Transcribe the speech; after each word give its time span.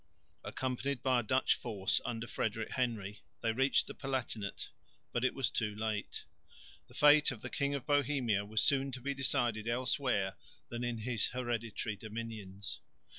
Accompanied 0.43 1.03
by 1.03 1.19
a 1.19 1.21
Dutch 1.21 1.53
force 1.53 2.01
under 2.03 2.25
Frederick 2.25 2.71
Henry, 2.71 3.21
they 3.41 3.51
reached 3.53 3.85
the 3.85 3.93
Palatinate, 3.93 4.69
but 5.11 5.23
it 5.23 5.35
was 5.35 5.51
too 5.51 5.75
late. 5.75 6.23
The 6.87 6.95
fate 6.95 7.29
of 7.29 7.41
the 7.43 7.51
King 7.51 7.75
of 7.75 7.85
Bohemia 7.85 8.43
was 8.43 8.63
soon 8.63 8.91
to 8.93 8.99
be 8.99 9.13
decided 9.13 9.67
elsewhere 9.67 10.37
than 10.69 10.83
in 10.83 10.97
his 10.97 11.27
hereditary 11.27 11.97
dominions. 11.97 12.79